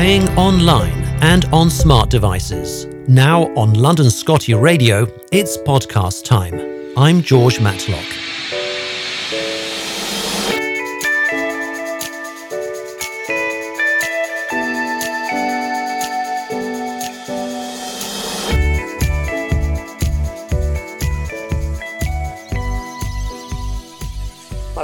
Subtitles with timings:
[0.00, 2.86] Playing online and on smart devices.
[3.06, 6.58] Now on London Scotty Radio, it's podcast time.
[6.96, 8.29] I'm George Matlock.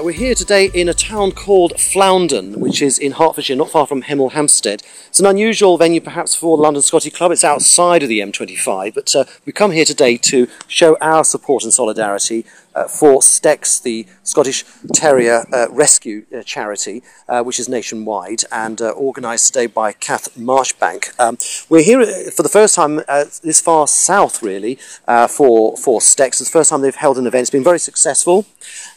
[0.02, 4.02] We're here today in a town called Flaunden, which is in Hertfordshire, not far from
[4.02, 4.82] Hemel Hempstead.
[5.08, 7.32] It's an unusual venue, perhaps, for the London Scotty Club.
[7.32, 11.64] It's outside of the M25, but uh, we come here today to show our support
[11.64, 17.68] and solidarity uh, for STECS, the Scottish Terrier uh, Rescue uh, Charity, uh, which is
[17.68, 21.18] nationwide and uh, organised today by Kath Marchbank.
[21.18, 21.38] Um,
[21.70, 22.96] we're here for the first time
[23.42, 24.74] this far south, really,
[25.06, 26.42] for, for STECS.
[26.42, 27.42] It's the first time they've held an event.
[27.42, 28.44] It's been very successful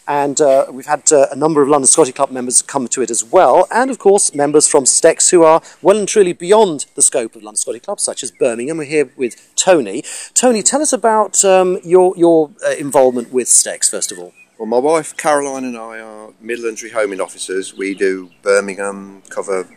[0.10, 3.12] and uh, we've had uh, a number of London Scotty Club members come to it
[3.12, 7.04] as well, and of course members from STECS who are well and truly beyond the
[7.04, 8.78] scope of London Scotty Club, such as Birmingham.
[8.78, 10.04] We're here with Tony.
[10.34, 14.34] Tony, tell us about um, your your uh, involvement with STECS first of all.
[14.58, 17.78] Well, my wife Caroline and I are Midlandry Homing Officers.
[17.78, 19.68] We do Birmingham, cover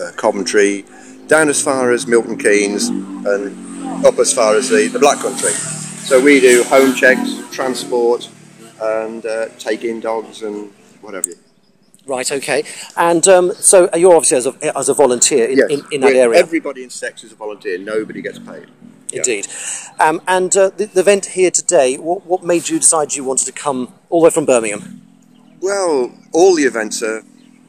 [0.00, 0.86] uh, Coventry,
[1.26, 5.50] down as far as Milton Keynes, and up as far as the, the Black Country.
[5.50, 8.30] So we do home checks, transport,
[8.80, 11.30] and uh, take in dogs and whatever.
[12.06, 12.62] Right, okay.
[12.96, 16.14] And um, so you're obviously as a, as a volunteer in, yes, in, in that
[16.14, 16.38] area?
[16.38, 18.68] Everybody in STECS is a volunteer, nobody gets paid.
[19.12, 19.46] Indeed.
[19.98, 20.08] Yeah.
[20.08, 23.46] Um, and uh, the, the, event here today, what, what made you decide you wanted
[23.46, 25.02] to come all the way from Birmingham?
[25.60, 27.22] Well, all the events are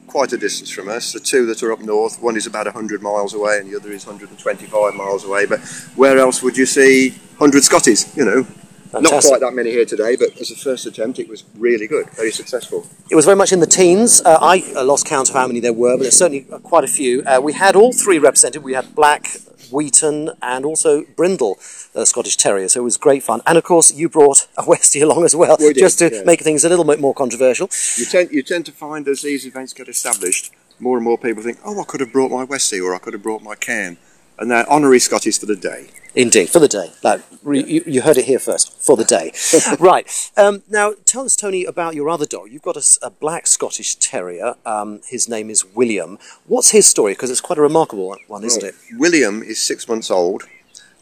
[0.06, 1.12] quite a distance from us.
[1.12, 3.90] The two that are up north, one is about 100 miles away and the other
[3.90, 5.46] is 125 miles away.
[5.46, 5.60] But
[5.96, 8.46] where else would you see 100 Scotties, you know?
[8.90, 9.12] Fantastic.
[9.12, 12.08] Not quite that many here today, but as a first attempt, it was really good,
[12.10, 12.86] very successful.
[13.10, 14.22] It was very much in the teens.
[14.24, 17.22] Uh, I lost count of how many there were, but there's certainly quite a few.
[17.22, 18.62] Uh, we had all three represented.
[18.62, 19.26] We had Black,
[19.70, 21.58] Wheaten, and also Brindle,
[21.92, 22.68] the Scottish Terrier.
[22.68, 23.42] So it was great fun.
[23.46, 26.22] And of course, you brought a Westie along as well, we just to yeah.
[26.24, 27.68] make things a little bit more controversial.
[27.96, 31.42] You tend, you tend to find as these events get established, more and more people
[31.42, 33.98] think, oh, I could have brought my Westie or I could have brought my Cairn.
[34.38, 35.88] And they're honorary Scotties for the day.
[36.14, 36.90] Indeed, for the day.
[37.02, 39.32] Like, you, you, heard it here first, for the day.
[39.78, 40.30] right.
[40.36, 42.50] Um, now, tell us, Tony, about your other dog.
[42.50, 44.54] You've got a, a black Scottish Terrier.
[44.64, 46.18] Um, his name is William.
[46.46, 47.12] What's his story?
[47.12, 48.98] Because it's quite a remarkable one, isn't well, it?
[48.98, 50.44] William is six months old.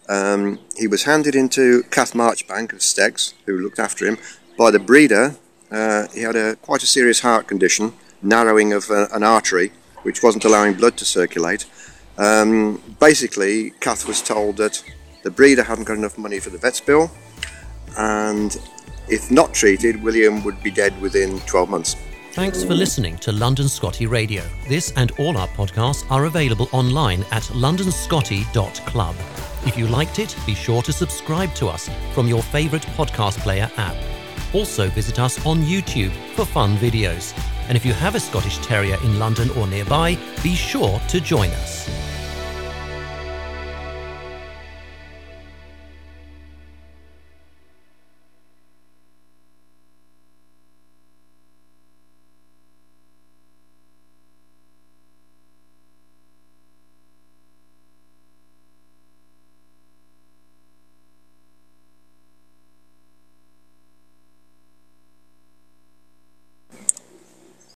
[0.09, 4.19] Um, he was handed into Kath Marchbank of STECS, who looked after him,
[4.59, 5.37] by the breeder.
[5.71, 7.93] Uh, he had a quite a serious heart condition,
[8.23, 9.73] narrowing of uh, an artery,
[10.03, 11.65] which wasn't allowing blood to circulate.
[12.19, 14.83] Um, basically, Kath was told that
[15.23, 17.11] the breeder hadn't got enough money for the vet's bill,
[17.99, 18.57] and
[19.09, 21.97] if not treated, William would be dead within 12 months.
[22.33, 24.43] Thanks for listening to London Scotty Radio.
[24.69, 29.17] This and all our podcasts are available online at londonscotty.club.
[29.65, 33.71] If you liked it, be sure to subscribe to us from your favourite podcast player
[33.79, 33.97] app.
[34.53, 37.33] Also, visit us on YouTube for fun videos.
[37.69, 41.49] And if you have a Scottish Terrier in London or nearby, be sure to join
[41.51, 41.89] us.